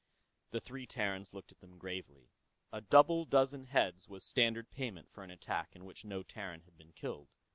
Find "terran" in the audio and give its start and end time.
6.23-6.61